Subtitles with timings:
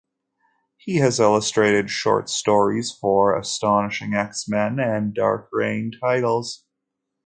[0.77, 6.65] He has illustrated short stories for "Astonishing X-Men" and "Dark Reign" titles.